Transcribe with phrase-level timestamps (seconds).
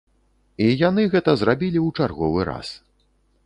[0.67, 2.67] І яны гэта зрабілі ў чарговы раз.